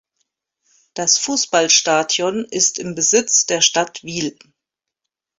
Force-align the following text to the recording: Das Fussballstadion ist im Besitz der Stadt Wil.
Das 0.95 1.19
Fussballstadion 1.19 2.43
ist 2.45 2.79
im 2.79 2.95
Besitz 2.95 3.45
der 3.45 3.61
Stadt 3.61 4.01
Wil. 4.03 4.35